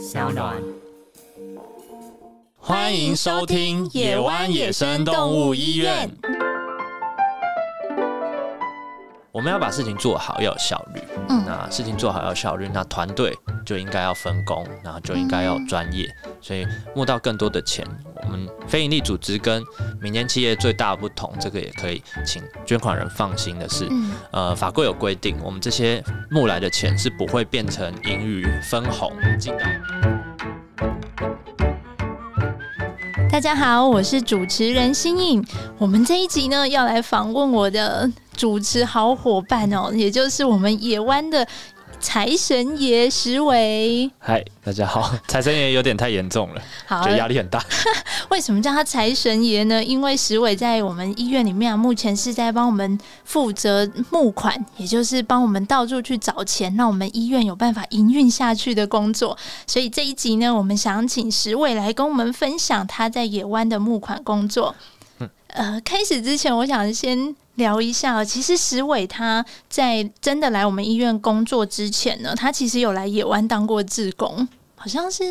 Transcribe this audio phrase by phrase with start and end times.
[0.00, 0.56] 小暖。
[2.56, 6.10] 欢迎收听野湾野生动物医院。
[9.30, 11.02] 我们要把事情做好，要有效率。
[11.28, 13.38] 嗯那事情做好要有效率，那团队
[13.70, 16.12] 就应该要分工，然后就应该要有专业。
[16.40, 17.86] 所以募到更多的钱，
[18.24, 19.62] 我们非营利组织跟
[20.00, 26.02] 民间企业最大的不同，这个也可以请捐款人放心的是，嗯呃，法规有规定，我们这些
[26.32, 29.64] 募来的钱是不会变成盈余分红进到。
[33.30, 35.46] 大家好，我是主持人新颖。
[35.78, 41.46] 我们这一集呢，要来访问我的主持好伙伴哦，也就是我们野湾的
[42.00, 44.10] 财神爷石伟。
[44.18, 47.62] 嗨，大家好， 财神爷有点太严重了，好觉，得压力很大。
[48.30, 49.84] 为什么叫他财神爷呢？
[49.84, 59.36] 因为石伟在我们医院里面啊，目前是在帮我们负责募款，也就是帮我们到处去找钱，让我们医院有办法营运下去的工作。
[59.66, 64.74] 所以这一集呢，我们想请石伟来跟我们分享他在野湾的募款工作。
[65.48, 68.24] 呃，开始之前，我想先聊一下哦。
[68.24, 75.24] 其实石伟他在真的来我们医院工作之前呢，他其实有来野湾当过志工，好像是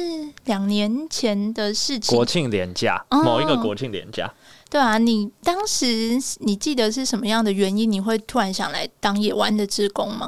[0.46, 2.16] 两年前的事情。
[2.16, 4.32] 国庆连假，哦某一个国庆连假，
[4.70, 10.28] 对啊，你当时你记得是什么样的原因，你会突然想来当野湾的职工吗？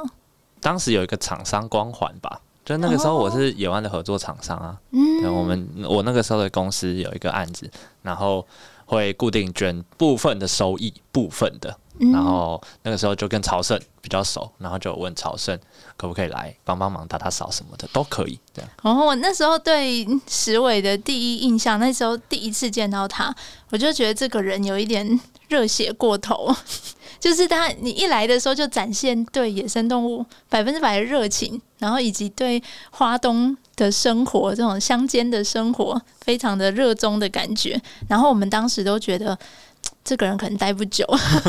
[0.60, 4.78] 当时有一个厂商光环吧，就那个时候我是野湾的合作厂商啊。
[4.90, 7.70] 对，嗯，我们我那个时候的公司有一个案子，
[8.02, 8.46] 然后
[8.92, 12.12] 会固定捐部分的收益，部分的，嗯。
[12.12, 15.58] 然后那个时候就跟朝圣比较熟，然后就问朝圣
[15.96, 18.70] 可不可以来帮帮忙打打扫什么的，都可以这样。
[18.82, 23.34] 然后我那时候对石伟的第一印象，那时候第一次见到他，
[23.70, 25.18] 我就觉得这个人有一点
[25.48, 26.54] 热血过头，
[27.18, 39.36] 就是他你一来的时候就展现对野生动物百分之百的热情，然后以及对花东的生活这种乡间的生活非常的热衷的感觉，然后我们当时都觉得。
[40.04, 41.06] 这个人可能待不久，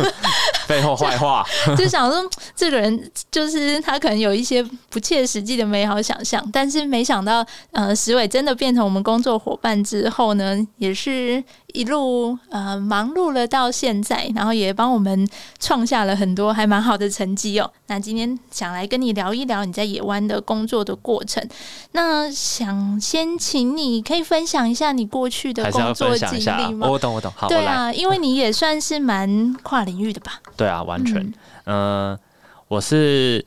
[0.67, 1.43] 背后坏话，
[1.75, 2.23] 就想说
[2.55, 11.43] 这个人就是他可能有一些不切实际的美好想象，但是没想到，呃，石伟真的变成我们工作伙伴之后呢，也是
[11.73, 15.27] 一路呃忙碌了到现在，然后也帮我们
[15.59, 17.69] 创下了很多还蛮好的成绩哦。
[17.87, 21.45] 那今天想来跟你聊一聊你在野湾的工作的过程，
[21.91, 26.39] 那想先请你可以分享一下你过去的工作经。
[26.39, 26.87] 历吗？
[26.87, 30.39] 我懂，我懂，好，对啊，因为你也算是蛮跨领域的吧？
[30.55, 31.21] 对啊，完全。
[31.65, 32.19] 嗯嗯、
[32.67, 33.43] 我是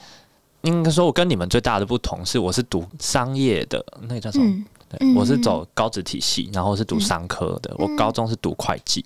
[0.62, 4.44] 应该说，我跟你们最大的不同是，我是读商业的，那个叫什么？
[4.47, 7.74] 嗯，对，嗯我是走高职体系，然后是读商科的。
[7.78, 9.04] 我高中是读会计，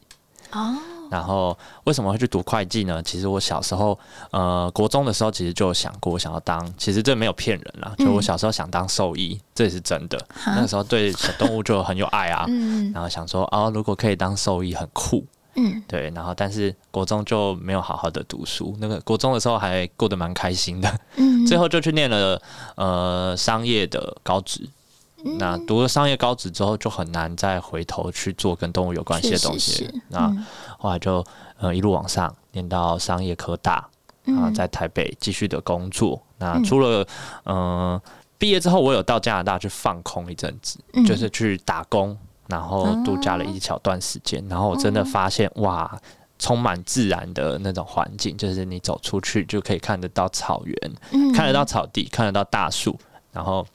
[0.52, 0.76] 哦，
[1.10, 3.02] 然后为什么会去读会计呢？
[3.02, 3.98] 其实我小时候，
[4.30, 10.18] 呃，国中的时候其实就有想过，我想要当，其实这没有骗人啦，就我小时候想当兽医，这也是真的。
[10.46, 15.24] 那个时候对小动物就很有爱啊，嗯然后想说，哦，如果可以当兽医很酷，
[15.56, 22.40] 嗯对，然后但是国中就没有好好的读书，那个国中的时候还过得蛮开心的，嗯，最后就去念了
[22.76, 24.68] 呃商业的高职。
[25.24, 25.38] 嗯。
[25.38, 29.88] 那读了商业高职之后，就很难再回头去做跟动物有关系的东西。
[30.08, 30.46] 那嗯。
[30.78, 31.24] 后来就
[31.58, 33.88] 呃一路往上，念到商业科大，啊，
[34.26, 34.54] 嗯。
[34.54, 36.20] 在台北继续的工作。
[36.38, 36.64] 那嗯。
[36.64, 37.06] 除了
[37.44, 38.02] 嗯、呃
[38.38, 41.04] 毕业之后，我有到加拿大去放空一阵子，嗯。
[41.04, 42.16] 就是去打工，
[42.48, 44.42] 然后度假了一小段时间。
[44.48, 46.00] 然后我真的发现，哇，
[46.38, 51.30] 充满自然的那种环境，就是你走出去就可以看得到草原，嗯。
[51.34, 52.98] 看得到草地，看得到大树，
[53.30, 53.66] 然后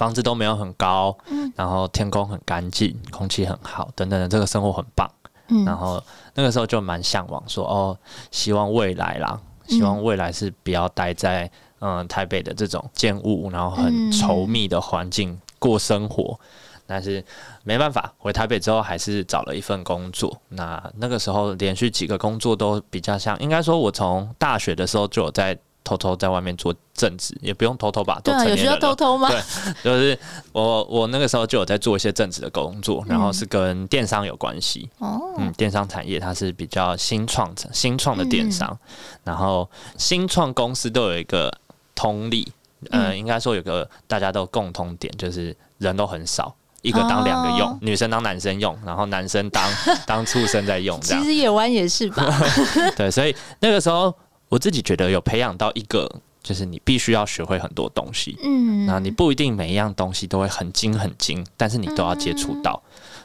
[0.00, 5.06] 房子都没有很高，嗯然后天空很干净，空气很好，等等的，这个生活很棒。
[5.48, 6.02] 嗯然后
[6.34, 7.98] 那个时候就蛮向往说，哦，
[8.30, 9.38] 希望未来啦，
[9.68, 11.50] 希望未来是不要待在
[11.80, 16.40] 嗯、台北的这种建物，然后很嗯稠密的环境过生活。
[16.86, 17.22] 但是
[17.62, 20.34] 没办法，回台北之后还是找了一份工作。
[20.48, 29.28] 那那个时候连续几个工作都比较像，应该说我从大学的时候就有在偷偷在外面做正职，也不用偷偷吧，都对啊，有需要偷偷吗？
[29.28, 29.40] 对
[29.82, 30.18] 就是
[30.52, 34.88] 我我那个时候就有在做一些正职的工作，然后是跟电商有关系。
[34.98, 38.76] 哦，嗯，电商产业它是比较新创的新创的电商，
[39.24, 41.52] 然后新创公司都有一个
[41.94, 42.52] 通例，
[42.90, 46.54] 呃，应该说有个大家都共通点，就是人都很少。
[46.82, 49.70] 一个当两个用，哦女生当男生用，然后男生当
[50.06, 52.24] 当畜生在用，这样其实野湾也是吧？
[52.96, 54.14] 对，所以那个时候
[54.50, 56.06] 我自己觉得有培养到一个，
[56.42, 62.82] 就是你必须要学会很多东西，嗯，那你不一定每一样东西都会很精很精，但是你都要接触到，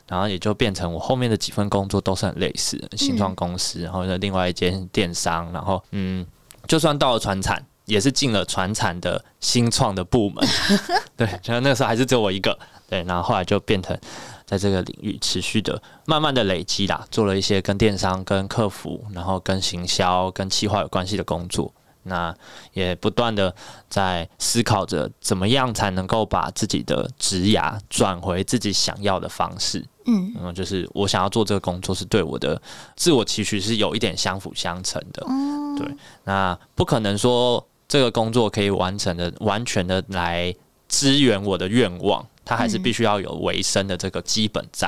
[0.08, 6.26] 然后也就变成我后面的几份工作都是很类似的，新创公司，然后呢另外一间电商，然后嗯，
[6.68, 10.48] 就算到了船产，也是进了船产的新创的部门，
[11.18, 12.58] 对，就那个时候还是只有我一个，
[12.88, 14.00] 对，然后后来就变成
[14.46, 21.74] 在这个领域持续的慢慢的累积啦，做了一些跟电商、跟客服，然后跟行销、跟企划有关系的工作。
[22.08, 22.32] 那
[22.74, 23.56] 也不断的
[23.90, 29.84] 在思考着怎么样才能够把自己的职涯转回自己想要的方式。
[30.06, 32.62] 嗯嗯，就是我想要做这个工作，是对我的
[32.96, 35.26] 自我期许是有一点相辅相成的。
[35.28, 35.88] 嗯，对，
[36.26, 40.54] 那不可能说这个工作可以完成的完全的来
[40.88, 44.88] 支援我的愿望，它还是必须要有维生的这个基本在。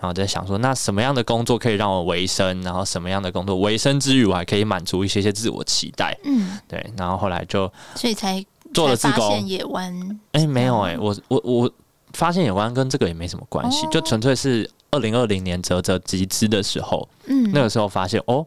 [0.00, 2.60] 然后在想说，那什么样的工作可以让我维生？
[2.62, 6.18] 然后什么样的工作维生之余，我还可以满足一些些自我期待？
[6.24, 6.84] 嗯，对。
[6.98, 8.44] 然后后来就所以才
[8.74, 9.48] 做了自工才发现。
[9.48, 11.72] 野湾，哎、没有哎、我我我
[12.12, 18.44] 发现有关跟这个也没什么关系，哦就纯粹是二零二零年泽泽集资的时候，嗯，那个时候发现哦，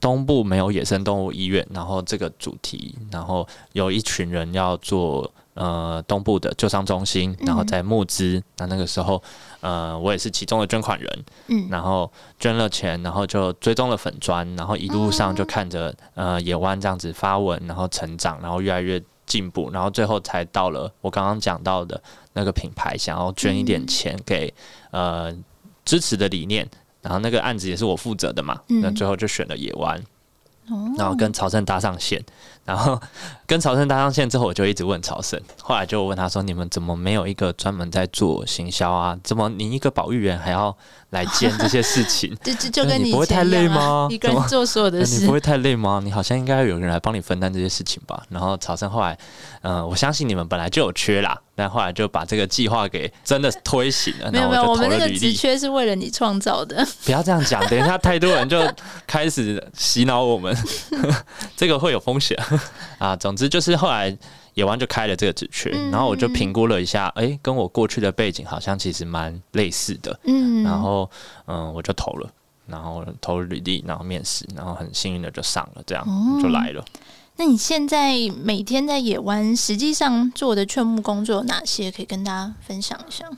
[0.00, 8.42] 东部没有野生动物医院，然后这个主题，然后有一群人要做呃东部的救伤中心，然后在募资。
[8.58, 9.22] 那那个时候，
[9.60, 22.02] 呃，我也是其中的捐款人，嗯然后捐了钱，然后就追踪了粉砖，然后一路上就看着呃野湾这样子发文，然后成长，然后越来越进步，然后最后才到了我刚刚讲到的
[22.32, 24.52] 那个品牌想要捐一点钱给、
[24.90, 25.34] 呃
[25.84, 26.64] 支持的理念，
[27.02, 28.80] 然后那个案子也是我负责的嘛，嗯。
[28.80, 29.98] 那最后就选了野湾，
[30.68, 30.90] 哦。
[30.96, 32.24] 然后跟朝圣搭上线，
[32.64, 33.00] 然后
[33.46, 39.18] 跟朝圣搭上线之后，我就一直问朝圣，后来就问他说：“你们怎么没有一个专门在做行销啊？
[39.22, 40.74] 怎么你一个保育员还要
[41.10, 42.34] 来兼这些事情？
[42.42, 46.00] 就就就跟你以不会太累吗一个人做所有的事那你不，会太累吗？
[46.02, 48.22] 你好像应该有人来帮你分担这些事情吧？
[48.30, 49.18] 然后朝圣后来，
[49.60, 55.12] 呃，我相信你们本来就有缺啦，但后来就把这个计划给真的推行了，没有没有，我们那个。
[55.22, 58.58] 职缺是为了你创造的，不要这样讲，等一下太多人就
[59.06, 60.56] 开始洗脑我们，
[61.54, 62.36] 这个会有风险
[62.98, 63.16] 啊。
[63.16, 64.16] 总之就是后来
[64.54, 71.10] 野湾就开了这个职缺，嗯然后我就评估了一下，诶，跟我过去的背景好像其实蛮类似的，嗯，然后
[71.46, 72.30] 嗯，我就投了。
[72.64, 76.82] 然后投履历，然后面试，然后很幸运的就上了，这样、哦就来了。
[77.36, 81.90] 那你现在每天在野湾实际上做的劝募工作有哪些？
[81.90, 83.28] 可以跟大家分享一下。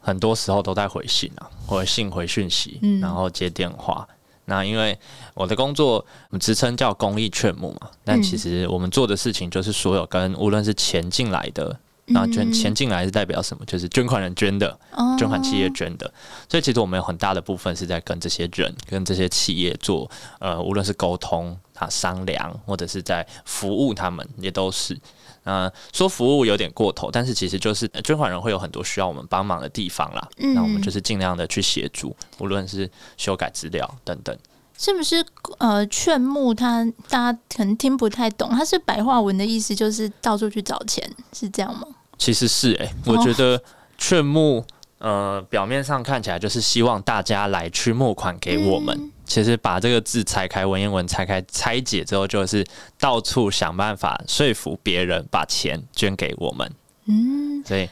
[0.00, 4.08] 很多时候都在回信啊，回信回讯息，嗯然后接电话。
[4.50, 4.98] 那因为
[5.34, 13.64] 我的工作我们职称叫公益劝募嘛，但嗯其实我们做的事情就是所有跟无论是钱进来的，那捐嗯钱进来是代表什么？
[13.64, 16.12] 就是捐款人捐的，哦捐款企业捐的。
[16.48, 20.10] 所以其实我们有很大的部分是在跟这些人、跟这些企业做
[20.40, 24.96] 呃，无论是沟通啊、商量，或者是在服务他们，也都是。
[25.42, 30.28] 呃，说服务有点过头，但是其实就是呃捐款人会有很多需要我们帮忙的地方啦。
[30.36, 34.36] 嗯那我们就是尽量的去协助，无论是修改资料等等。
[34.76, 35.24] 是不是
[35.58, 41.86] 呃劝募他大家可能听不太懂，他是白话文的意思，就是到处去找钱，是这样吗？
[42.18, 43.62] 其实是诶、哦我觉得
[43.96, 44.62] 劝募，
[44.98, 48.94] 呃，表面上看起来就是希望大家来去募款给我们。
[48.94, 52.66] 嗯其实把这个字拆开，文言文拆开拆解之后，就是
[52.98, 56.68] 到处想办法说服别人把钱捐给我们。
[57.04, 57.88] 嗯，所以，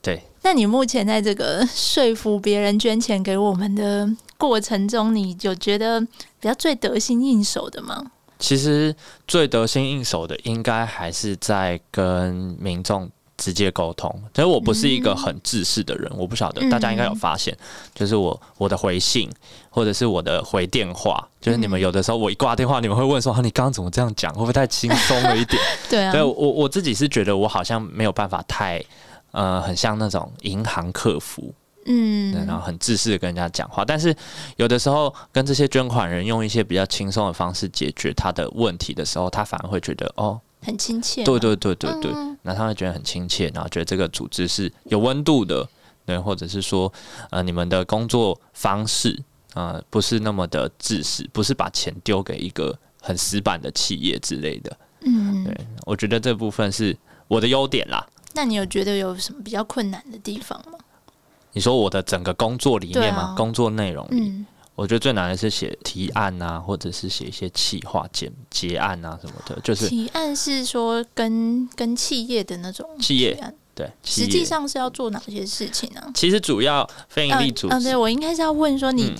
[0.00, 6.06] 对，那你目前在这个说服别人捐钱给我们的过程中，你有觉得比
[6.42, 8.12] 较最得心应手的吗？
[8.38, 8.94] 其实
[9.26, 14.14] 最得心应手的，应该还是在跟民众直接沟通。
[14.34, 17.56] 所以我不是一个很自私的人，我不晓得嗯大家应该有发现，
[17.94, 19.30] 就是我我的回信
[19.70, 24.30] 或者是我的回电话，就是你们有的时候我一挂电话，你们会问说：“啊，你刚刚怎么这样讲？
[24.34, 28.84] 会不会太轻松了一点？” 对啊，对我我自己是觉得我好像没有办法太
[29.30, 31.52] 呃，很像那种银行客服，
[31.84, 33.84] 嗯对，然后很自私的跟人家讲话。
[33.84, 34.14] 但是
[34.56, 41.24] 有的时候跟这些捐款人用一些比较轻松的方式解决他的问题的时候，他反而会觉得哦，很亲切嘛。
[41.26, 45.68] 对对对对对，嗯那他会觉得很亲切，然后觉得这个组织是有温度的，
[46.06, 46.92] 对，或者是说
[47.30, 49.22] 呃，你们的工作方式
[49.54, 54.76] 呃不是那么的自私，不是把钱丢给一个很死板的企业之类的。
[55.00, 56.96] 嗯，对，我觉得这部分是
[57.26, 58.06] 我的优点啦。
[58.34, 60.78] 那你有觉得有什么比较困难的地方吗？
[61.52, 63.32] 你说我的整个工作理念吗？
[63.32, 64.46] 啊工作内容里，嗯
[64.78, 73.36] 我觉得最难的是写提案啊，或者是写一些企划、结结案啊什么的，就是提案是说跟跟企业的那种企业
[73.74, 73.90] 对。
[74.04, 79.14] 实际上是要做哪些事情呢、其实主要非营利组嗯、呃织，对我应该是要问说，你嗯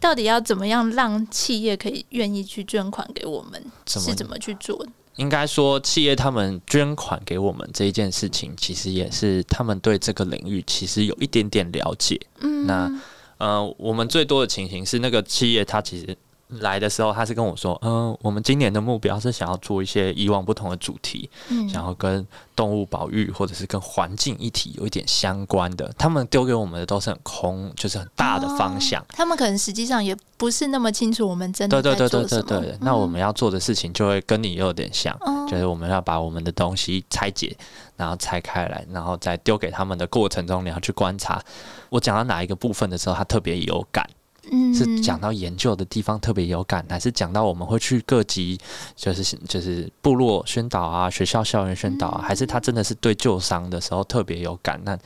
[0.00, 3.64] 到底要怎么样让企业可以愿意去捐款给我们？
[3.86, 4.90] 怎是怎么去做的？
[5.14, 12.20] 应该说企业他们捐款给我们这一件事情，其实也是他们对这个领域其实有一点点了解。
[12.40, 12.90] 嗯，那
[13.38, 16.16] 呃，我们最多的情形是那个企业它其实
[16.48, 25.92] 来的时候，他是跟我说，嗯、我们今年的目标是想要做一些以往不同的主题，嗯想要跟动物保育或者是跟环境议题有一点相关的。
[25.98, 29.04] 他们丢给我们的都是很空，就是很大的方向。
[29.08, 32.24] 他们可能实际上也不是那么清楚我们真的对对对。
[32.24, 37.56] 对对对，那我们要做的事情就会跟你有点像，嗯就是我们要把我们的东西拆解，
[37.96, 41.42] 然后拆开来，然后在丢给他们的过程中，你要去观察。
[41.90, 44.08] 我讲到哪一个部分的时候，他特别有感，
[44.50, 48.58] 嗯是讲到研究的地方特别有感，还是讲到我们会去各级，
[48.96, 54.80] 就是就是部落宣导啊，学校校园宣导啊，还是他真的是对旧伤的时候特别有感？
[54.84, 54.98] 那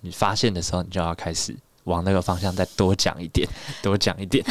[0.00, 1.56] 你发现的时候，你就要开始。
[1.84, 3.48] 往那个方向再多讲一点，
[3.82, 4.44] 多讲一点。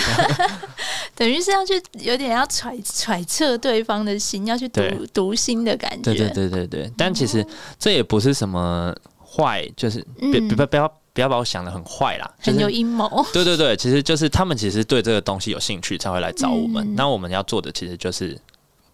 [1.16, 4.82] 等于是要去有点要揣揣测对方的心，要去读
[5.14, 6.12] 读心的感觉。
[6.12, 7.46] 对对对对对，但其实
[7.78, 8.94] 这也不是什么
[9.24, 13.06] 坏，就是别嗯别不要不要把我想的很坏啦，就很有阴谋。
[13.34, 16.82] 对对对，其实就是他们其实对这个东西有兴趣才会来找我们。
[16.88, 18.40] 嗯那我们要做的其实就是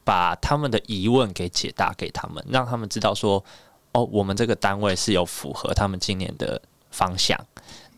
[0.04, 3.44] 把他们的疑问给解答给他们，让他们知道说，
[3.92, 7.40] 哦，我们这个单位是有符合他们今年的方向。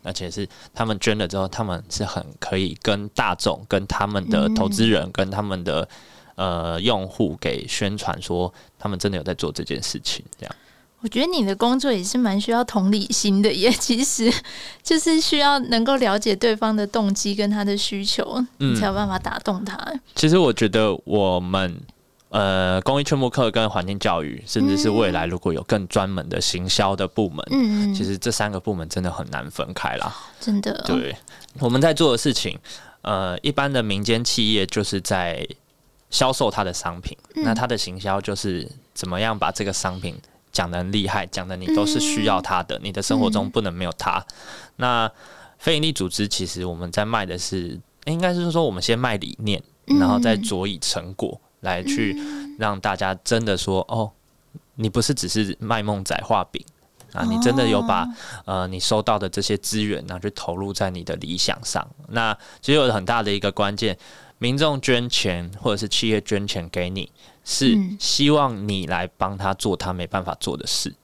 [0.04, 5.86] 而且是他们捐了之后，他们是很可以跟大众、跟他们的投资人、跟他们的
[6.36, 10.24] 呃用户给宣传说，他们真的有在做这件事情。
[10.38, 10.54] 这样，
[11.00, 14.32] 我觉得你的工作也是蛮需要同理心的耶， 其实
[14.82, 18.74] 就是需要能够了解对方的动机跟他的需求，嗯。
[18.74, 19.78] 你才有办法打动他。
[20.14, 21.80] 其实我觉得我们
[22.30, 30.14] 呃，公益劝募课跟环境教育，甚至是未来如果有更专门的行销的部门，嗯，其实这三个部门真的很难分开啦。
[30.38, 31.16] 真的，对，
[31.58, 32.58] 我们在做的事情，
[33.00, 35.46] 呃，一般的民间企业就是在
[36.10, 37.44] 销售它的商品，嗯。
[37.44, 40.14] 那它的行销就是怎么样把这个商品
[40.52, 44.24] 讲的很厉害，讲的你都是需要它的，你的生活中不能没有它。
[44.76, 45.10] 那
[45.58, 52.16] 非营利组织其实我们在卖的是，应该是说我们先卖理念，嗯然后再佐以成果来去
[52.58, 54.10] 让大家真的说，哦，
[54.76, 56.64] 你不是只是卖梦仔画饼。
[57.14, 58.06] 啊，你真的有把、
[58.44, 61.88] 呃你收到的这些资源，然后去投入在你的理想上。
[62.08, 63.96] 那其实有很大的一个关键，
[64.36, 67.10] 民众捐钱或者是企业捐钱给你，
[67.50, 70.94] 是嗯希望你来帮他做他没办法做的事。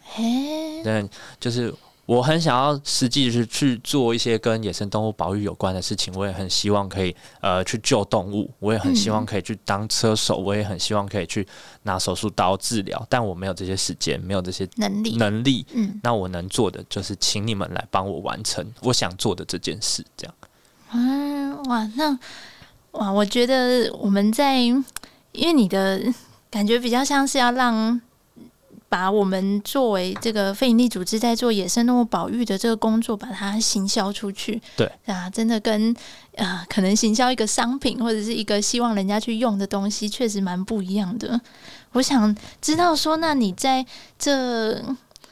[0.00, 1.08] 嘿，但
[1.40, 1.74] 就是
[2.06, 11.44] 我很想要实际去去做一些跟野生动物保育有关的事情，我也很希望可以呃去救动物，我也很希望可以去当车手，我也很希望可以去
[11.82, 15.66] 拿手术刀治疗，但我没有这些时间，没有这些能力，能力。
[15.72, 20.34] 嗯，那我能做的就是请你们来帮我完成我想做的这件事，这样。
[20.92, 22.16] 嗯，哇，那
[22.92, 24.60] 哇，我觉得我们在，
[25.32, 26.02] 因为你的
[26.50, 28.00] 感觉比较像是要让
[28.88, 34.60] 把我们作为这个非营利组织在做野生动物保育的这个工作，把它行销出去。
[34.76, 35.96] 对啊，真的跟
[36.34, 41.40] 呃，可能行销一个商品或者是一个希望人家去用的东西，确实蛮不一样的。
[41.92, 43.86] 我想知道说，那你在
[44.18, 44.82] 这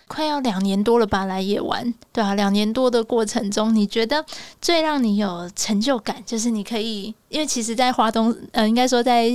[0.08, 4.24] 快要两年多了吧，来野玩，对啊，两年多的过程中，你觉得
[4.62, 9.30] 最让你有成就感，就是你可以，因为其实，在华东，呃，应该说在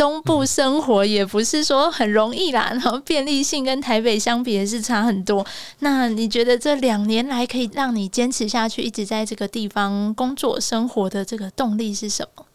[0.00, 5.46] 东部生活也不是说很容易啦，然后便利性跟台北相比也是差很多。
[5.80, 12.46] 那你觉得这两年来可以让你坚持下去，一直在这个地方工作生活的这个动力是什么？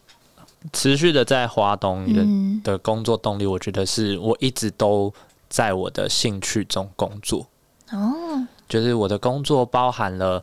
[0.72, 5.14] 持续的在华东的、嗯的工作动力，我觉得是我一直都
[5.48, 7.46] 在我的兴趣中工作。
[7.92, 10.42] 哦，就是我的工作包含了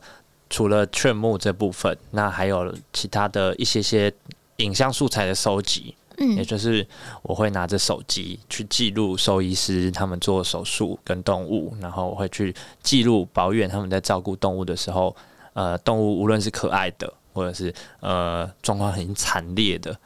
[0.50, 4.13] 除了劝募这部分，那还有其他的一些些
[4.57, 5.93] 影像素材的收集，
[6.36, 6.86] 也嗯就是
[7.22, 15.15] 我会拿着手机去记录兽医师他们做手术跟动物，然后我会去记录保育员他们在照顾动物的时候，
[15.53, 19.98] 呃，动物无论是可爱的，或者是呃状况很惨烈的，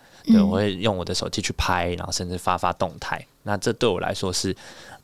[0.43, 3.25] 我会用我的手机去拍，然后甚至发发动态。
[3.43, 4.53] 那这对我来说是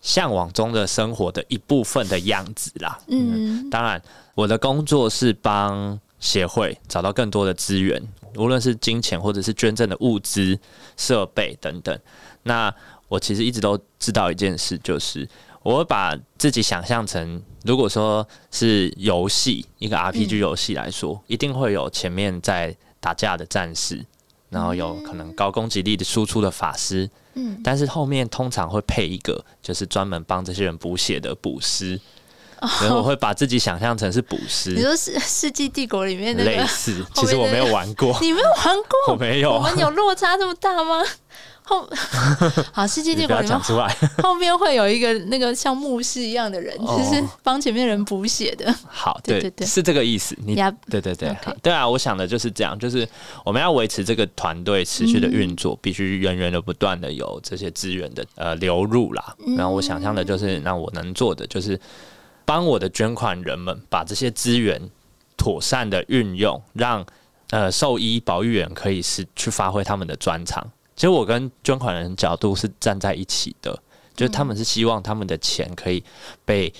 [0.01, 2.99] 向往中的生活的一部分的样子啦。
[3.07, 4.01] 嗯当然，
[4.35, 8.01] 我的工作是帮协会找到更多的资源，
[8.37, 10.57] 无论是金钱或者是捐赠的物资、
[10.95, 11.99] 设备等等。
[12.43, 12.73] 那
[13.09, 15.27] 我其实一直都知道一件事，就是
[15.61, 24.05] 我会把自己想象成，如果说是游戏一个 RPG 游戏来说，一定会有前面在打架的战士，
[24.49, 31.99] 然后有可能高攻击力的输出的法师，嗯，但是后面通常会配一个就是专门帮这些人补血的补师。
[32.67, 37.05] 所以我会把自己想象成是捕你师，说世世纪帝国里面那个，类似。
[37.13, 39.13] 其实我没有玩过，你没有玩过？
[39.13, 39.59] 我没有我。
[39.59, 41.03] 们有落差这么大吗？
[41.65, 41.89] 后
[42.73, 43.87] 好，世纪帝国里面讲出来，
[44.21, 48.73] 后面会有一个那个像牧师一样的人，就是帮前面人补血的。
[48.85, 50.37] 好，对对对，是这个意思。
[50.45, 53.07] 你对对对，对啊，我想的就是这样，就是
[53.45, 59.33] 我们要维持这个团队持续的运作，必须源源的不断的有这些资源的呃流入啦。
[59.55, 61.79] 然后我想象的就是，那我能做的就是
[62.45, 64.89] 帮我的捐款人们把这些资源
[65.37, 67.05] 妥善的运用，让
[67.49, 70.71] 呃兽医保育员可以是去发挥他们的专长。
[70.95, 73.77] 其实我跟捐款人角度是站在一起的，
[74.15, 76.03] 就是他们是希望他们的钱可以
[76.45, 76.71] 被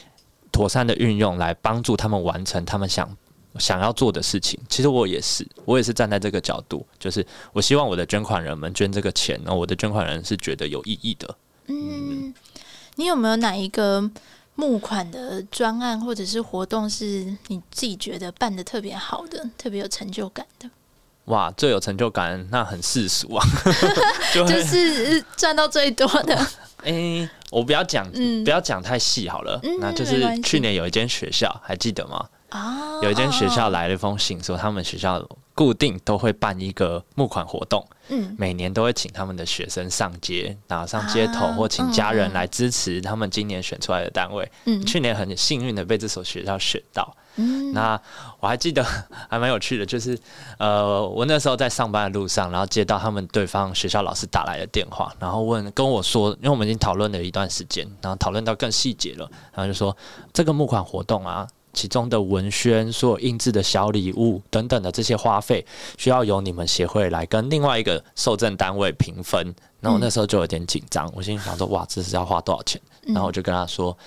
[0.52, 3.10] 妥善的运用来帮助他们完成他们想
[3.58, 4.60] 想要做的事情。
[4.70, 11.36] 其实我也是，我也是站在这个角度，就是我希望我的捐款人们捐这个钱，然后我的捐款人是觉得有意义的。
[11.68, 12.34] 嗯，
[12.96, 14.08] 你有没有哪一个
[14.56, 20.70] 募款的专案或者是活动是你自己觉得办的特别好的、特别有成就感的？
[21.26, 23.46] 哇，最有成就感那很世俗啊，
[24.34, 26.48] 就是赚到最多的。
[26.84, 28.06] 哎，我不要讲，
[28.44, 29.58] 不要讲太细好了。
[29.80, 32.28] 那就是去年有一间学校，还记得吗？
[32.50, 44.50] 啊，有一间学校来了一封信，说他们学校固定都会办一个募款活动，嗯，每年都会请他们的学生上街，然后上街头或请家人来支持他们今年选出来的单位。
[44.66, 47.16] 嗯，去年很幸运的被这所学校选到。
[47.36, 48.00] 嗯，那
[48.40, 48.86] 我还记得
[49.28, 50.16] 还蛮有趣的，就是
[50.60, 59.98] 呃，我那时候在上班的路上，然后接到他们对方学校老师打来的电话，然后问跟我说，因为我们已经讨论了一段时间，然后讨论到更细节了，然后就说
[60.32, 65.66] 这个募款活动啊，其中的文宣、所有印制的小礼物等等的这些花费，
[65.98, 69.54] 需要由你们协会来跟另外一个受赠单位平分。
[69.82, 72.82] 然后我那时候就有点紧张，我心里想说，哇，这是要花多少钱？
[73.08, 73.98] 然后我就跟他说。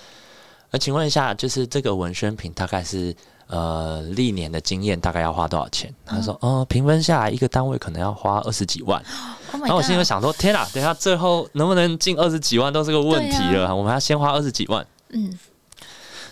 [0.71, 3.15] 那请问一下，就是这个文宣品大概是
[3.47, 5.93] 呃历年的经验大概要花多少钱？
[6.05, 9.01] 他说，哦，平分下来一个单位可能要花二十几万。
[9.53, 13.73] 然后我心里想说，天啊，等下最后能不能进二十几万都是个问题了。
[13.73, 14.85] 我们要先花二十几万。
[15.09, 15.37] 嗯。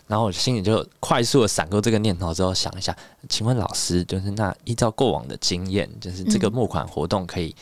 [0.07, 2.95] 然后我心里就快速的闪过这个念头之后，想一下，
[3.27, 7.55] 请问老师，就是那依照过往的经验，就是这个募款活动可以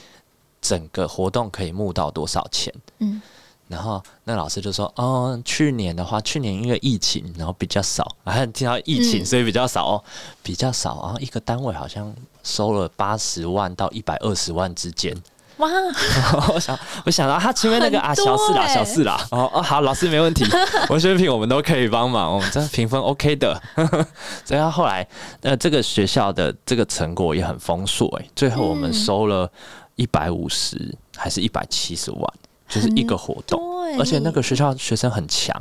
[0.61, 2.73] 整个活动可以募到多少钱？
[2.99, 3.21] 嗯。
[3.69, 10.03] 然后那老师就说：“哦，去年的话，去年因为疫情，然后比较少，然后听到疫情，所以比较少哦，
[10.43, 11.01] 比较少。
[11.01, 15.15] 然后一个单位好像收了八十万到一百二十万之间。
[15.57, 15.69] 哇！
[16.53, 19.19] 我想，我想到他前面那个啊，小四啦，小四啦。
[19.31, 20.45] 哦哦，好，老师没问题，
[20.89, 23.61] 文学品我们都可以帮忙，我们这评分 OK 的。
[24.45, 25.07] 所以他后来，
[25.41, 29.51] 呃，这个学校的这个成果也很丰硕哎，最后我们收了
[29.95, 32.21] 一百五十还是一百七十万。”
[32.69, 33.61] 就是一个活动，
[33.99, 35.53] 而且那个学校学生很强，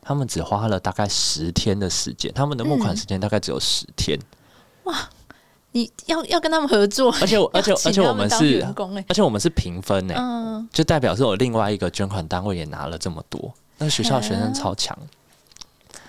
[0.00, 4.16] 他们只花了大概十天的时间，他们的募款时间大概只有十天。
[4.84, 4.94] 哇，
[5.72, 8.66] 你要要跟他们合作，而且 而且而且我们是，
[9.08, 14.96] 而且我们是平分呢，就代表是我另外一个捐款单位也拿了这么多，那学校学生超强。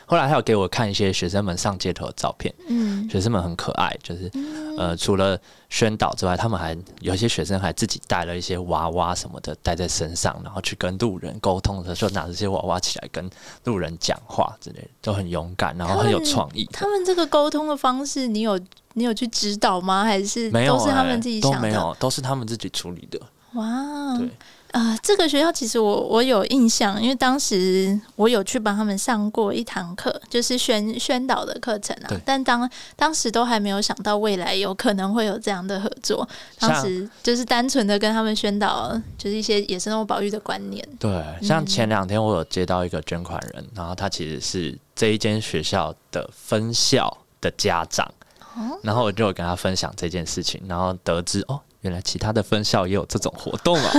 [0.06, 4.32] 后来还有给我看一些学生们上街头的照片，嗯，学生们很可爱，就是
[4.78, 5.39] 呃，除了
[5.70, 13.30] 宣导之外，他们还有一些学生还自己带了一些娃娃什么的带在身上，然后去跟路人沟通的时候，拿这些娃娃起来跟
[13.63, 16.68] 路人讲话之类的，都很勇敢，然后很有创意。
[16.72, 18.60] 他们这个沟通的方式，你有
[18.94, 20.04] 你有去指导吗？
[20.04, 20.78] 还是没有？
[20.78, 23.20] 都是他们自己想的，都是他们自己处理的。
[23.54, 24.30] 哇，对。
[24.74, 32.10] 啊，这个学校其实我我有印象，因为当时我有去帮他们上过一堂课，就是宣宣导的课程啊。
[32.26, 40.84] 但当当时都还没有想到未来有可能会有这样的合作，当时就是单纯的跟他们宣导，就是一些野生动物保育的观念。
[41.00, 48.12] 对，像前两天我有接到一个捐款人，然后他其实是这一间学校的分校的家长，
[48.82, 51.62] 然后我就跟他分享这件事情，然后得知哦。
[51.84, 53.91] 原来其他的分校也有这种活动啊！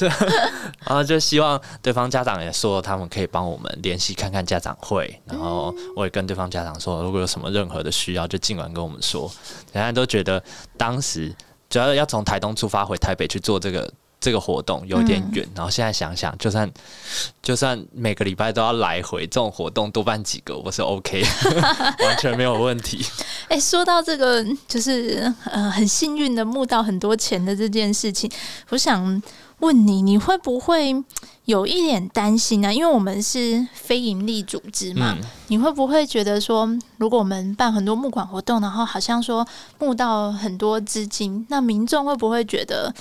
[0.86, 5.20] 然后就希望对方家长也说，他们可以帮我们联系看看家长会。
[5.26, 9.30] 然后我也跟对方家长说，如果有什么任何的需要，就尽管跟我们说。
[9.72, 10.42] 人家都觉得
[10.76, 11.34] 当时
[11.68, 13.92] 主要要从台东出发回台北去做这个。
[14.20, 16.70] 这个活动有点远，然后现在想想，就算
[17.42, 21.22] 就算每个礼拜都要来回，这种活动多办几个我是 OK，
[22.04, 23.02] 完全没有问题。
[23.48, 28.30] 哎，说到这个，就是呃很幸运的募到很多钱的这件事情，
[28.68, 29.22] 我想
[29.60, 30.94] 问你，你会不会
[31.46, 32.74] 有一点担心呢？
[32.74, 35.16] 因为我们是非营利组织嘛，
[35.48, 39.46] 你会不会觉得说，如果我们办很多募款活动，然后好像说
[39.78, 42.94] 募到很多资金，那民众会不会觉得？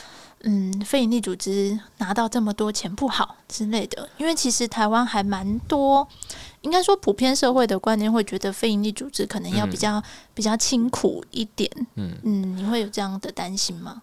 [0.43, 6.07] 嗯，非营利组织拿到这么多钱不好之类的，因为其实台湾还蛮多，
[6.61, 10.01] 应该说普遍社会的观念会觉得非营利组织可能要比较
[10.33, 11.69] 比较辛苦一点。
[11.95, 14.01] 嗯嗯，你会有这样的担心吗？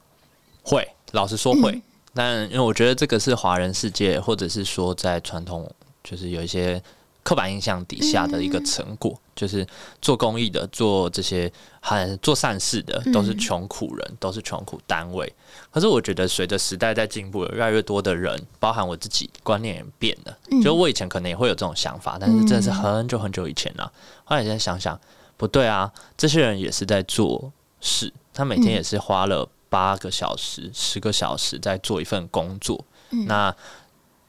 [0.63, 1.83] 会，老实说会。
[2.13, 5.71] 但因为我觉得这个是华人世界，或者是说在传统，
[6.03, 6.83] 就是有一些
[7.27, 9.67] 刻板印象底下的一个成果，就是
[10.01, 15.31] 做公益的、做这些很做善事的，都是穷苦人，都是穷苦单位。
[15.73, 20.39] 可是我觉得随着时代在进步，有越来越多的人，包含我自己，观念也变了。
[20.63, 23.93] 就我以前可能也会有这种想法，但是真的是很久很久以前了。
[24.23, 24.97] 后来现在想想，
[25.37, 29.49] 不对啊，这些人也是在做事，他每天也是花了。
[29.69, 32.83] 八个小时、十个小时在做一份工作，
[33.27, 33.55] 那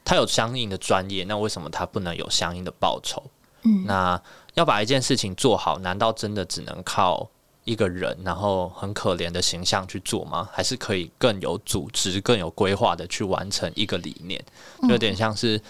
[0.08, 3.22] 他有相应的专业，那为什么他不能有相应的报酬？
[3.64, 4.20] 嗯，那
[4.54, 7.28] 要把一件事情做好，难道真的只能靠
[7.64, 10.48] 一个人，然后很可怜的形象去做吗？
[10.50, 14.42] 还是可以更有组织、更有规划的去完成一个理念？
[14.88, 15.60] 有点像是。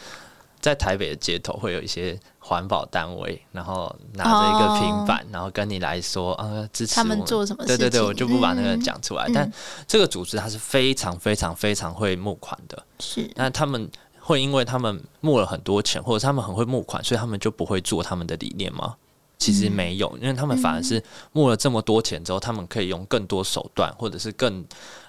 [0.61, 7.65] 在台北的街头会有一些环保单位，然后拿着一个平板，然后跟你来说，呃，支持他们做什么？
[7.65, 9.31] 对对对，我就不把那个讲出来。
[9.33, 9.49] 但
[9.87, 13.31] 这个组织它是非常非常非常会募款的，是。
[13.37, 13.89] 那他们
[14.29, 18.95] 会因为他们募了很多钱，或者他们很会募款，所以他们就不会做他们的理念吗？
[19.39, 24.63] 其实没有，因为他们反而是募了这么多钱之后，他们可以用更多手段，或者是更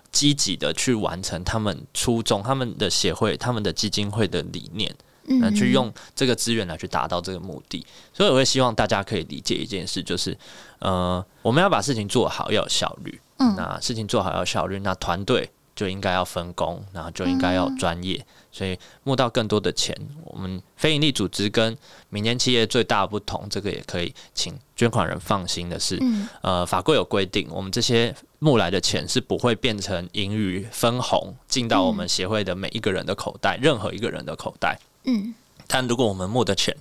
[0.09, 4.95] 积极的去完成他们初衷、他们的协会、他们的基金会的理念。
[5.41, 10.35] 那去用这个资源来去达到这个目的，所以我会希望大家可以理解一件事，就是
[10.79, 13.21] 呃，我们要把事情做好，要有效率。
[13.37, 18.25] 嗯，那事情做好要效率，那团队就应该要分工，然后就应该要专业。
[18.59, 19.95] 所以募到更多的钱，
[20.25, 21.77] 我们非营利组织跟
[22.09, 25.97] 民间企业最大的不同，这个也可以请捐款人放心的是，
[26.41, 34.77] 呃，法规有规定，我们这些募来的钱是不会变成盈余分红进到我们协会的每一个人的口袋，任何一个人的口袋。
[35.05, 35.33] 嗯，
[35.65, 36.75] 但如果我们募的钱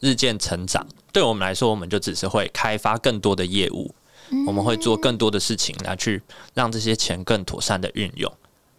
[0.00, 3.94] 日渐成长，对我们来说，我们就只是会开发更多的业务，
[4.46, 6.20] 我们会做更多的事情来去
[6.52, 8.30] 让这些钱更妥善的运用。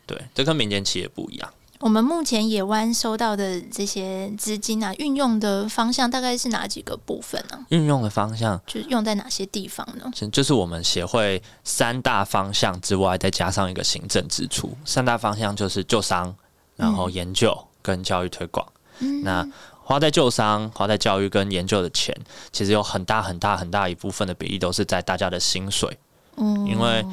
[0.05, 1.51] 对，这跟民间企业不一样。
[1.85, 7.63] 我们目前野湾收到的这些资金啊，运用的方向大概是哪几个部分呢？
[7.69, 10.11] 运用的方向就是用在哪些地方呢？
[10.31, 14.75] 就是我们协会三大方向之外，再加上一个行政支出。
[14.83, 16.35] 三大方向就是救伤，
[16.75, 18.65] 然后研究跟教育推广。
[19.21, 19.47] 那
[19.83, 22.17] 花在救伤、花在教育跟研究的钱，
[22.51, 25.95] 其实有很大很大很大一部分的比例都是在大家的薪水。
[26.37, 27.05] 嗯，因为，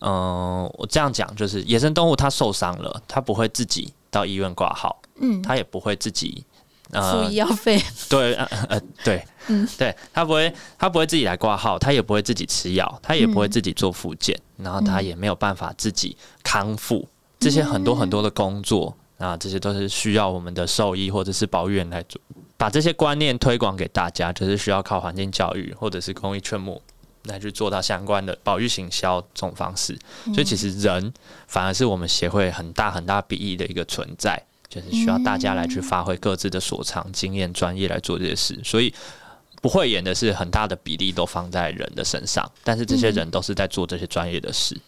[0.00, 6.44] 嗯，我这样讲就是，野生动物它受伤了，它不会自己到医院挂号，嗯，它也不会自己
[6.90, 17.08] 付医药费，对，呃，对，嗯，对，它不会，它不会自己来挂号，它也不会自己吃药，它也不会自己做复健，然后它也没有办法自己康复，
[17.38, 18.96] 这些很多很多的工作。
[19.20, 22.18] 啊，这些都是需要我们的兽医或者是保育员来做，
[22.56, 26.80] 把这些观念推广给大家，就是需要靠环境教育或者是公益劝募
[27.24, 29.98] 来去做到相关的保育行销这种方式。
[30.34, 31.12] 所以其实人
[31.46, 38.58] 反而是我们协会很大很大比例的一个存在，就是需要大家来去发挥各自的所长、经验、专业来做这些事。
[38.64, 38.92] 所以
[39.62, 44.74] 不会演的是很大的比例都放在人的身上，但是这些人都是在做这些专业的事。
[44.74, 44.80] 嗯，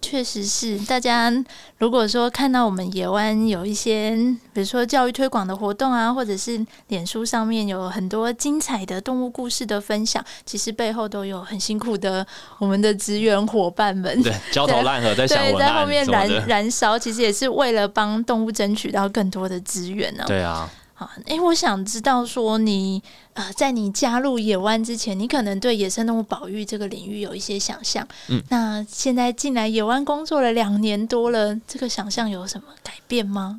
[0.00, 0.78] 确实是。
[0.86, 1.32] 大家
[1.78, 4.16] 如果说看到我们野湾有一些，
[4.52, 12.26] 比如说教育推广的活动啊，或者是脸书上面有很多精彩的动物故事的分享，其实背后都有很辛苦的
[12.58, 20.24] 我们的职员伙伴们，对， 焦头烂额在想在后面燃燃烧，其实也是为了帮动物争取到更多的资源呢。
[20.26, 20.70] 对啊。
[21.00, 28.06] 啊，哎，我想知道说你呃，在你加入野湾之前，你可能对野生动物保育这个领域有一些想象。
[28.28, 33.58] 嗯，那现在进来野湾工作了两年多了，这个想象有什么改变吗？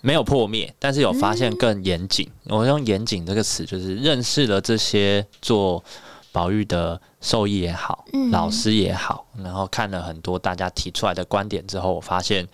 [0.00, 2.26] 没有破灭，但是有发现更严谨。
[2.44, 5.84] 我用“严谨”这个词，就是认识了这些做
[6.32, 12.48] 保育的兽医也好，老师也好，然后看了很多大家提出来的观点之后，我发现。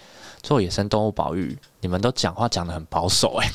[0.44, 3.50] 做野生动物保育，你们都讲话讲的很保守哎。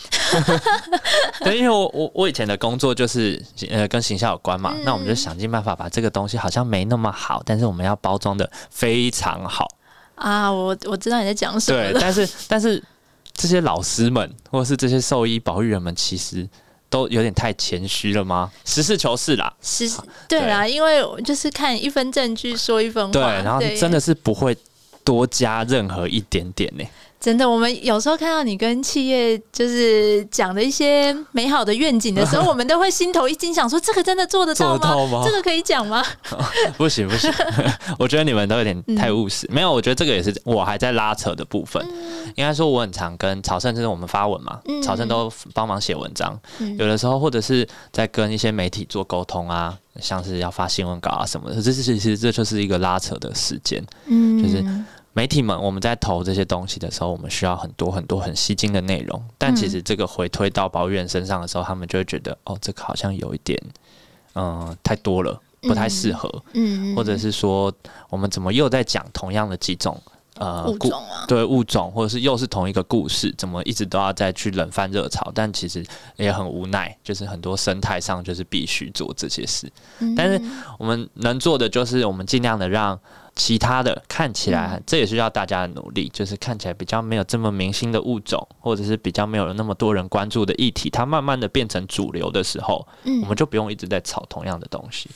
[1.41, 9.67] 对，因为我我我以前的工作就是呃跟形象有关嘛，那我们就想尽办法把这个东西好像没那么好，但是我们要包装的非常好
[10.15, 10.51] 啊。
[10.51, 11.93] 我我知道你在讲什么。
[11.93, 12.83] 对，但是但是
[13.33, 16.49] 这些老师们或者是这些兽医保育人们，其实
[16.89, 18.51] 都有点太谦虚了吗？
[18.65, 19.87] 实事求是啦，实，
[20.27, 24.57] 对啦，因为就是看一分证据说一分话，对，然后真的是不会。
[25.09, 26.83] 多加任何一点点呢？
[27.19, 35.21] 真的，我们有时候看到你跟企业就是讲的一些美好的愿景的时候， 我们都会心头一惊，想说这个真的做得到吗？
[35.25, 36.01] 这个可以讲吗？
[36.77, 37.29] 不 行不行，
[37.99, 39.45] 我觉得你们都有点太务实。
[39.51, 41.85] 没有，我觉得这个也是我还在拉扯的部分。
[42.35, 46.39] 应该说，我很常跟曹胜，就是我们发文嘛，曹胜都帮忙写文章。
[46.77, 53.83] 有的时候，或者是在跟一些媒体做沟通啊，像是要发新闻稿啊什么的，这是其实这就是一个拉扯的时间。
[54.05, 54.63] 嗯，就是。
[55.13, 63.59] 媒体们，我们在投这些东西的时候，我们需要很多很多很吸睛的内容，但其实这个回推到保育员身上的时候，他们就会觉得，哦，这个好像有一点，
[64.35, 67.73] 嗯、太多了，不太适合，嗯，或者是说，
[68.09, 69.99] 我们怎么又在讲同样的几种
[70.35, 75.31] 呃物种啊，对物种，或者是又是同一个故事，怎么一直都要再去冷饭热炒？
[75.33, 75.83] 但其实
[76.17, 79.69] 也很无奈，就是很多生态上就是必须做这些事。
[79.99, 80.13] 嗯。
[80.15, 80.41] 但是
[80.77, 82.97] 我们能做的就是，我们尽量的让
[83.39, 95.09] 其他的看起来，嗯这也是要大家的努力，就是看起来比较没有这么明星的物种，或者是比较没有那么多人关注的议题，它慢慢的变成主流的时候，嗯我们就不用一直在炒同样的东西。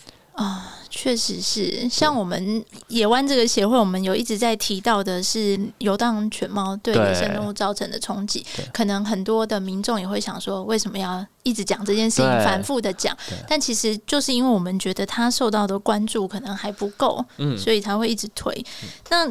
[0.90, 8.46] 确实是，像我们野湾这个协会，我们有一直在提到的是游荡犬猫对对野生动物造成的冲击。
[8.72, 13.16] 可能很多的民众也会想说，为什么要一直讲这件事情，反复的讲？
[13.48, 18.64] 但其实就是因为我们觉得它受到的关注可能还不够，嗯，所以才会一直推。
[19.10, 19.28] 那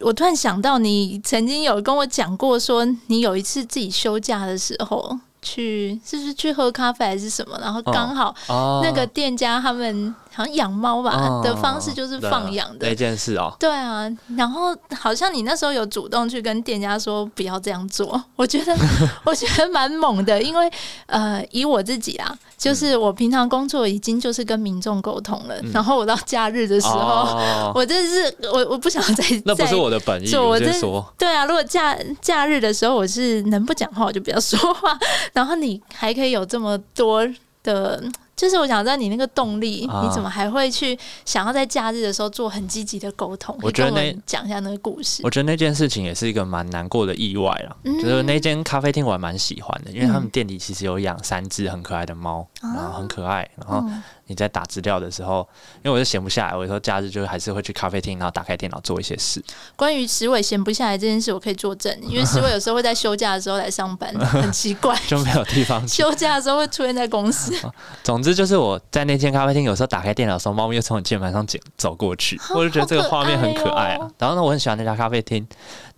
[0.00, 5.18] 我突然想到，你曾经有跟我讲过，说你有一次自己休假的时候。
[5.42, 7.58] 去是不是去喝咖啡还是什么？
[7.62, 12.88] 然后刚好哦那个店家他们好像养猫吧、哦的方式就是放养的。
[12.88, 14.08] 那，件事哦，对啊。
[14.36, 18.76] 然后好像你那时候有主动去跟店家说不要这样做， 我觉得
[19.24, 20.70] 我觉得蛮猛的，因为
[21.06, 27.72] 呃，以我自己啊，就是我平常工作已经就是跟民众沟通了，然后我到假日的时候，哦。
[27.74, 34.98] 我真的是我我不想再再 那不是我的本意，我做我这先说，对啊，如果假假日的时候我是能不讲话我就不要说话，
[35.32, 37.26] 然后你还可以有这么多
[37.62, 38.02] 的，
[38.40, 43.54] 就是我想知道你那个动力，啊你怎么还会去想要在假日的时候做很积极的沟通？
[43.60, 45.20] 我觉得那讲一下那个故事。
[45.22, 47.76] 我觉得那件事情也是一个蛮难过的意外啦。
[47.84, 53.46] 嗯就是那间咖啡厅我还蛮喜欢的，因为他们店里其实有养三只很可爱的猫，然后很可爱。
[53.58, 55.46] 然后嗯你在打资料的时候，
[55.82, 59.42] 因为我就闲不下来，我有时候假日就还是会去咖啡厅，然后打开电脑做一些事。
[59.74, 64.96] 关于石伟闲不下来这件事，我可以作证，因为石伟有时候会在休假的时候来上班，很奇怪。
[65.08, 65.86] 就没有地方。
[65.88, 67.52] 休假的时候会出现在公司，
[68.04, 73.94] 总之就是我在那间咖啡厅，有时候打开电脑的时候，猫咪又从我键盘上走走过去，我就觉得这个画面很可爱。
[73.96, 75.44] 啊然后呢，我很喜欢那家咖啡厅。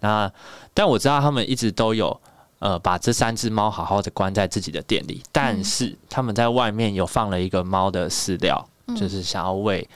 [0.00, 0.32] 那
[0.72, 2.18] 但我知道他们一直都有
[2.62, 8.94] 呃把这三只猫好好的关在自己的店里，但是他们在外面有放了一个猫的饲料，嗯。
[8.94, 9.86] 就是想要喂。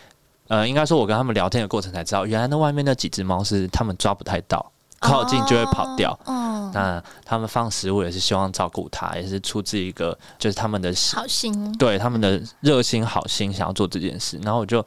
[0.49, 4.65] 呃，应该说，我跟他们聊天的过程才知道，原来那外面那几只猫是他们抓不太到，
[5.01, 6.17] 靠近就会跑掉。
[6.25, 14.81] 哦，那他们放食物也是希望照顾它，也是出自一个就是他们的好心，对他们的热心好心想要做这件事，然后我就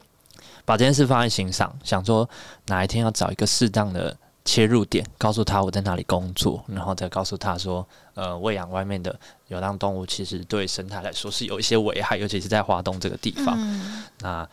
[0.64, 2.30] 把这件事放在心上，想说
[2.68, 4.16] 哪一天要找一个适当的
[4.46, 13.56] 切入点，告诉他我在哪里工作，然后再告诉他说，呃，喂养外面的流浪动物其实对生态来说是有一些危害，尤其是在华东这个地方。
[13.58, 14.50] 嗯那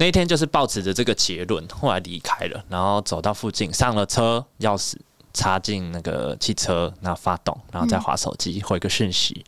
[0.00, 4.94] 那一天就是抱持着这个结论，后来离开了，然后走到附近，上了车，钥匙
[5.32, 9.44] 插进那个汽车，那发动，然后再划手机回个讯息，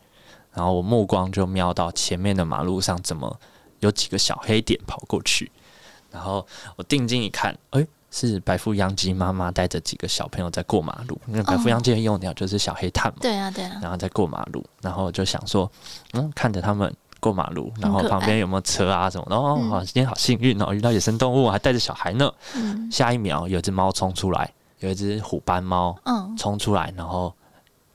[0.51, 3.39] 然后我目光就瞄到前面的马路上怎么
[3.79, 5.49] 有几个小黑点跑过去，
[6.11, 15.71] 然后我定睛一看，诶，是白腹秧鸡妈妈带着几个小朋友在过马路，因为白腹秧鸡的幼鸟就是小黑炭嘛，对啊，对啊，然后在过马路，然后就想说，
[16.13, 19.69] 嗯，看着他们过马路，然后旁边有没有车啊什么的，哦，嗯。
[19.69, 22.29] 好今天好幸运哦，遇到野生动物，还带着小孩呢。
[22.55, 22.91] 嗯。
[22.91, 26.35] 下一秒有一只猫冲出来，有一只虎斑猫嗯。
[26.35, 27.33] 冲出来，然后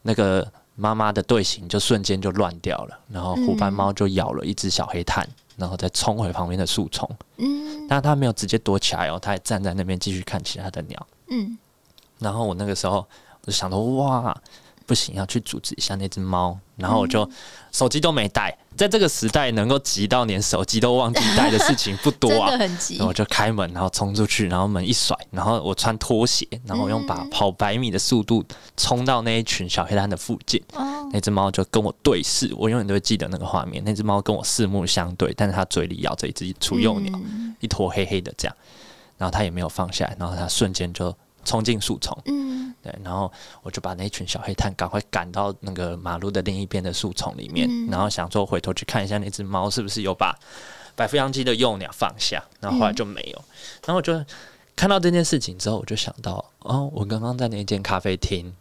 [0.01, 7.87] 那个妈妈的队形就瞬间就乱掉了，然后虎斑猫就咬了一只小黑炭，然后再冲回旁边的树丛，嗯。
[7.89, 11.07] 但他没有直接躲起来哦，他还站在那边继续看其他的鸟。
[11.29, 11.57] 嗯。
[12.19, 13.07] 然后我那个时候
[13.43, 14.37] 我就想到，哇，
[14.87, 16.59] 不行，要去阻止一下那只猫。
[16.77, 17.27] 然后我就、
[17.73, 22.51] 手机都没带，在这个时代能够急到连手机都忘记带的事情不多啊。
[22.59, 28.45] 很急然后我就开门，然后冲出去，然后门一甩，然后我穿拖鞋，然后用把跑百米的速度
[28.77, 30.63] 冲到那一群小黑蛋的附近。
[30.75, 33.83] 哦，那只猫就跟我对视，我永远都会记得那个画面。
[33.83, 38.55] 那只猫跟我四目相对，但是它嘴里咬着一只雏幼鸟，嗯一坨黑黑的这样，
[39.17, 42.15] 然后它也没有放下来，然后它瞬间就冲进树丛。
[42.27, 43.33] 嗯对，然后
[43.63, 50.39] 我就把那群小黑炭赶快赶到那个马路的另一边的树丛里面，嗯然后想说回头去看一下那只猫是不是有把
[50.95, 53.45] 白腹秧鸡的幼鸟放下，然后后来就没有。
[53.87, 54.13] 然后我就
[54.75, 58.55] 看到这件事情之后，我就想到，哦，我刚刚在那间咖啡厅，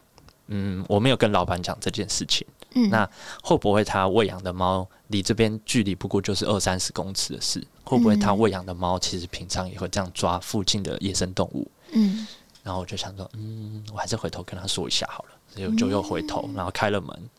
[0.47, 3.07] 嗯，我没有跟老板讲这件事情，嗯，那
[3.43, 7.61] 会不会他喂养的猫离这边距离不过就是二三十公尺的事？
[7.83, 11.69] 会不会他喂养的猫其实平常也会这样抓附近的野生动物？
[11.91, 12.25] 嗯
[12.65, 17.29] 然后我就想说，嗯，我还是回头跟他说一下好了，所以我就又回头，然后开了门，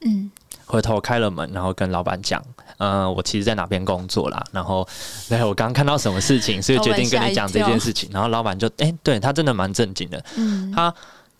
[0.00, 0.30] 嗯，
[0.64, 2.42] 回头开了门，然后跟老板讲，
[2.78, 4.88] 嗯、我其实在哪边工作啦，然后，
[5.28, 8.08] 对我刚刚看到什么事情，所以决定跟你讲这件事情。
[8.10, 10.72] 然后老板就，哎、对他真的蛮正经的，嗯。
[10.72, 10.94] 他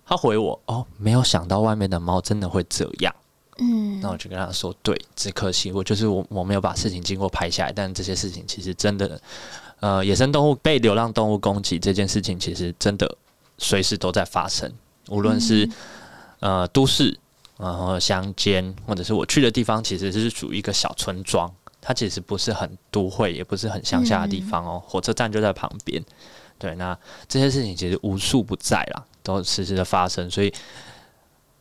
[0.04, 3.14] 他回我，哦，没有想到外面的猫真的会这样。
[3.56, 3.98] 嗯。
[4.02, 9.18] 那我就跟他说，对，只可惜我就是我我没有把事情经过拍下来，但这些事情其实真的，
[9.80, 13.16] 呃，野生动物被流浪动物攻击这件事情，其实真的
[13.62, 14.70] 随时都在发生，
[15.08, 15.66] 无论是、
[16.40, 17.16] 呃都市，
[17.56, 26.04] 然后乡间，或者是我去的地方，其实是属于一个小村庄，它其实不是很都会，也不是很乡下的地方哦，火车站就在旁边。
[26.58, 26.96] 对，那
[27.26, 30.52] 这些事情其实无处不在啦，都时时的发生，所以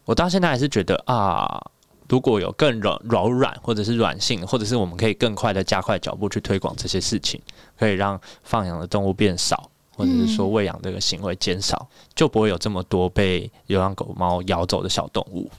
[0.05, 1.59] 我到现在还是觉得啊，
[2.07, 7.41] 如果有更柔柔软，或者是软性，或者是我们可以更快的加快脚步去推广这些事情，
[7.79, 9.70] 可以让放养的动物变少，
[10.01, 15.49] 或者是说喂养这个行为减少，就不会有这么多被流浪狗猫咬走的小动物。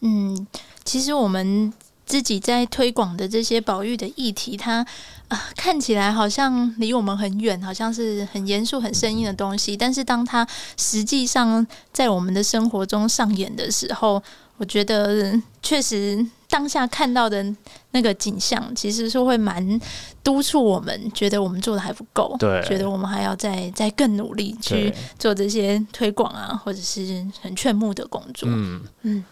[0.00, 0.46] 嗯，
[0.84, 1.72] 其实我们
[2.04, 4.86] 自己在推广的这些保育的议题，它
[5.28, 9.74] 啊、看起来好像离我们很远，好像是很严肃、很生硬的东西。
[9.74, 10.46] 但是当它
[10.76, 14.22] 实际上在我们的生活中上演的时候，
[14.56, 17.44] 我觉得确实当下看到的
[17.90, 19.80] 那个景象，其实是会蛮
[20.22, 22.62] 督促我们，觉得我们做的还不够，对。
[22.62, 28.48] 觉得我们还要再再更努力去，做这些推广啊，或者是很劝募的工作。
[28.48, 29.24] 嗯，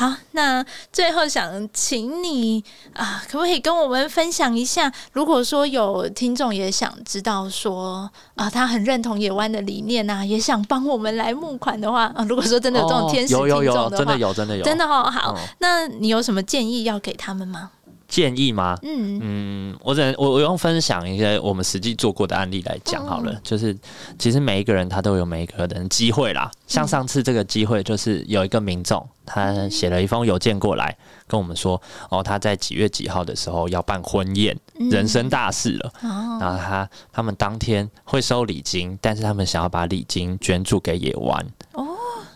[0.00, 4.90] 好，那最后想请你啊，可不可以跟我们分享一下？
[5.12, 17.70] 如果说有听众也想知道说啊，他很认同野湾的理念啊，也想帮我们来募款的话啊，如果说真的有这种天使哦有有有，听众的话，真的有，真的有，真的哦，好，嗯那你有什么建议要给他们吗？
[18.10, 18.76] 建议吗？
[18.82, 23.32] 嗯嗯，我只能我我用分享一些我们实际做过的案例来讲好了。
[23.32, 23.74] 嗯就是
[24.18, 26.50] 其实每一个人他都有每一个人的机会啦。
[26.66, 30.96] 像上次这个机会，就是有一个民众他写了一封邮件过来
[31.26, 35.92] 跟我们说，哦，他在几月几号的时候要办婚宴，嗯人生大事了。
[36.02, 41.46] 哦，然后他他们当天会收礼金，但是他们想要把礼金捐助给野湾。
[41.72, 41.89] 哦，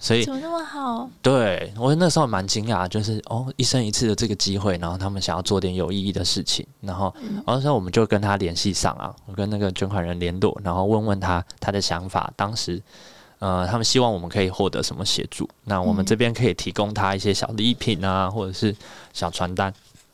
[0.05, 1.09] 所以怎么那么好？
[1.23, 7.15] 对我那时候蛮惊讶，就是哦，一生一次的这个机会，然后他们想要做点有意义的事情，然后，
[7.47, 12.83] 然后说我们就跟他联系上啊，我跟那个捐款人联络，然后问问他他的想法，当时。
[13.41, 15.47] 呃，他们希望我们可以获得什么协助？
[15.65, 18.75] 那我们嗯这边可以提供他一些小礼品啊，或者是
[19.13, 19.71] 小传单，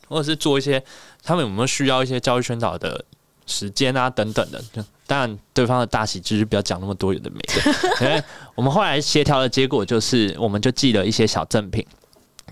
[0.09, 0.83] 或者是做一些
[1.23, 3.05] 他们有没有需要一些教育宣导的
[3.47, 4.61] 时间啊等等的。
[4.73, 7.73] 就当然，对方的大喜之日不要讲那么多有的没的。
[8.05, 8.25] 因为
[8.61, 11.83] 我们后来协调的结果就是，我们就寄了一些小赠品。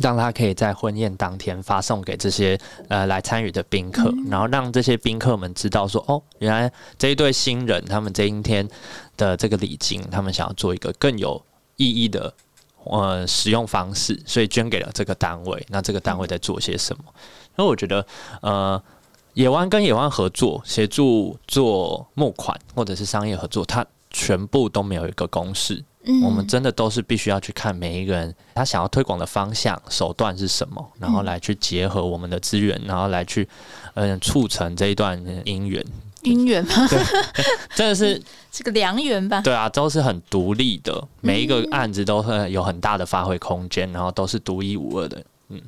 [0.01, 8.67] 让他可以在婚宴当天发送给这些呃来参与的宾客，然后让这些宾客们知道说，哦，原来这一对新人他们这一天
[9.19, 11.45] 的这个礼金，他们想要做一个更有
[11.77, 12.33] 意义的
[12.85, 15.67] 呃使用方式，所以捐给了这个单位。
[15.69, 17.05] 那这个单位在做些什么？
[17.59, 18.07] 因为我觉得
[18.41, 18.83] 呃。
[19.35, 33.49] 野湾跟野湾合作，协助做募款或者是商业合作，它全部都没有一个公式，嗯我们真的都是必须要去看每一个人他想要推广的方向、手段是什么，然后来去结合我们的资源，然后来去
[33.95, 35.85] 嗯促成这一段姻缘。
[36.23, 36.89] 姻缘吗？
[37.77, 39.41] 真的是这个良缘吧？
[39.41, 45.25] 对啊，都是很独立的，每一个案子都会有很大的发挥空间，然后都是独一无二的。
[45.49, 45.63] 嗯，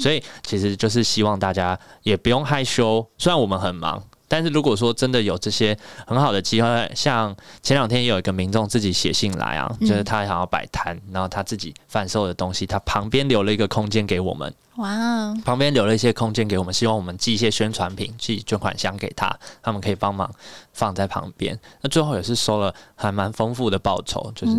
[0.00, 4.02] 所以其实就是希望大家也不用害羞，虽然我们很忙。
[4.32, 9.86] 但是如果说真的有这些很好的机会，像前两天也有一个民众自己写信来啊，嗯。
[9.86, 19.30] 就是他想要摆摊，然后他自己贩售的东西，他旁边留了一个空间给我们，哇，旁边留了一些空间给我们，希望我们寄一些宣传品、寄捐款箱给他，
[19.62, 20.30] 他们可以帮忙
[20.72, 21.58] 放在旁边。
[21.82, 24.56] 那最后也是收了还蛮丰富的报酬，就是、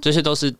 [0.00, 0.54] 这些都是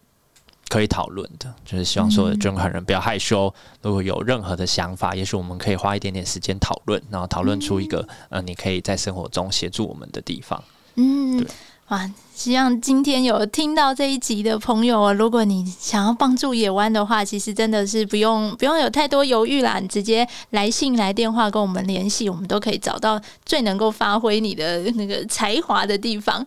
[0.73, 1.53] 可以讨论的。
[1.67, 10.63] 就是希望所有的捐款人不要害羞，如果有任何的想法，也许我们可以花一点点时间讨论，然后讨论出一个、呃，你可以在生活中协助我们的地方。
[10.95, 11.47] 嗯对，
[11.89, 12.11] 哇！
[12.35, 26.45] 希望今天有听到这一集的朋友啊，如果你想要帮助野湾的话，其实真的是不用不用有太多犹豫啦，你直接来信来电话跟我们联系，我们都可以找到最能够发挥你的那个才华的地方。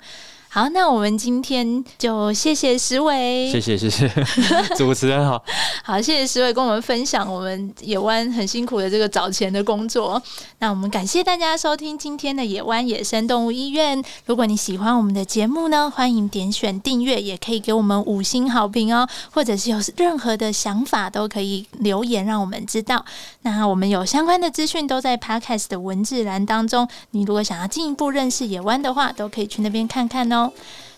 [0.56, 4.10] 好，那我们今天就谢谢石伟，谢谢谢谢，
[4.78, 5.44] 主持人好。
[5.84, 10.22] 好，谢谢石伟跟我们分享我们野湾很辛苦的这个找钱的工作。
[10.60, 14.02] 那我们感谢大家收听今天的野湾野生动物医院。
[14.28, 19.06] 如果你喜欢我们的节目呢，欢迎点选订阅，也可以给我们五星好评哦。
[19.32, 23.04] 或者是有任何的想法，都可以留言让我们知道。
[23.42, 26.88] 那我们有相关的资讯都在 Podcast 的文字栏当中。
[27.12, 30.28] 你如果想要进一步认识野湾的话，都可以去那边看看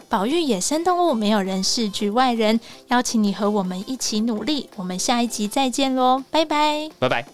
[0.10, 2.60] 保育野生动物，没有人是局外人。
[2.88, 4.70] 邀请你和我们一起努力。
[4.76, 7.26] 我们下一集再见喽，拜拜，拜拜。